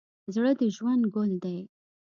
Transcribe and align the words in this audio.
زړه 0.33 0.51
د 0.59 0.61
ژوند 0.75 1.03
ګل 1.15 1.31
دی. 1.43 1.57